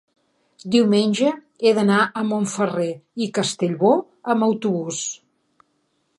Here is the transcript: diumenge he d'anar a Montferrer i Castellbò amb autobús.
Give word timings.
diumenge 0.75 1.33
he 1.67 1.73
d'anar 1.79 1.99
a 2.05 2.25
Montferrer 2.31 2.89
i 3.27 3.31
Castellbò 3.39 3.93
amb 4.37 4.49
autobús. 4.51 5.07